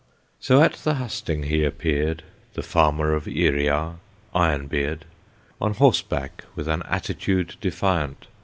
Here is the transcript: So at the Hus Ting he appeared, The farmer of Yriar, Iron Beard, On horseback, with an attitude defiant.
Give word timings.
So 0.39 0.63
at 0.63 0.73
the 0.83 0.95
Hus 0.95 1.21
Ting 1.21 1.43
he 1.43 1.63
appeared, 1.63 2.23
The 2.55 2.63
farmer 2.63 3.13
of 3.13 3.25
Yriar, 3.27 3.97
Iron 4.33 4.65
Beard, 4.65 5.05
On 5.61 5.75
horseback, 5.75 6.43
with 6.55 6.67
an 6.67 6.81
attitude 6.89 7.53
defiant. 7.61 8.25